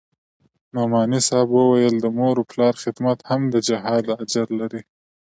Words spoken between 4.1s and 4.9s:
اجر لري.